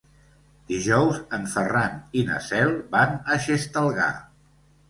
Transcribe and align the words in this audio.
Dijous 0.71 1.19
en 1.37 1.45
Ferran 1.51 1.99
i 2.21 2.25
na 2.31 2.39
Cel 2.47 2.75
van 2.97 3.15
a 3.37 3.41
Xestalgar. 3.45 4.13